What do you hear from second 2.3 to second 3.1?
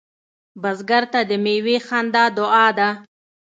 دعا ده